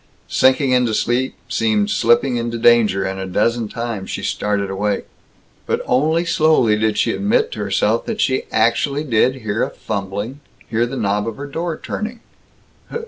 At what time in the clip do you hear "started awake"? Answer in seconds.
4.23-5.05